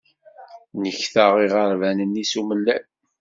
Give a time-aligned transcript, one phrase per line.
[0.81, 2.85] Nekta iɣerban-nni s umellal.